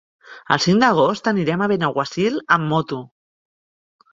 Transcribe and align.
El 0.55 0.61
cinc 0.63 0.81
d'agost 0.83 1.29
anirem 1.31 1.65
a 1.65 1.67
Benaguasil 1.73 2.41
amb 2.57 2.69
moto. 2.73 3.03